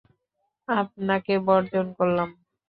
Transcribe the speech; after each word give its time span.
আপনাকে 0.67 1.33
বর্জন 1.47 1.85
করলাম। 1.97 2.29